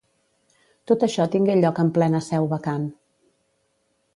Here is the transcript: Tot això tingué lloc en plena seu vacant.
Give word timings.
Tot 0.91 1.03
això 1.07 1.27
tingué 1.35 1.57
lloc 1.59 1.81
en 1.83 1.91
plena 1.99 2.25
seu 2.29 2.49
vacant. 2.55 2.89